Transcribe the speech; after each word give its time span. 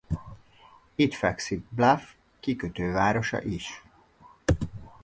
Itt 0.95 1.13
fekszik 1.13 1.63
Bluff 1.69 2.01
kikötővárosa 2.39 3.41
is. 3.41 3.83